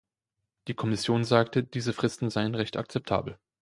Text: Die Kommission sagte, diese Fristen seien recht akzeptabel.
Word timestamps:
Die 0.67 0.73
Kommission 0.73 1.23
sagte, 1.23 1.63
diese 1.63 1.93
Fristen 1.93 2.31
seien 2.31 2.55
recht 2.55 2.75
akzeptabel. 2.75 3.37